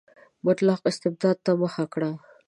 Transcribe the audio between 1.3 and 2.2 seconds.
ته مخه کړه.